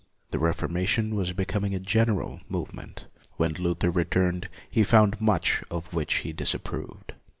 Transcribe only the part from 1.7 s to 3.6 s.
a general movement. When